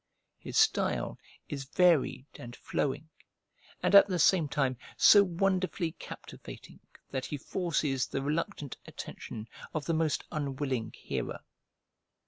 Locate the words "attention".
8.87-9.47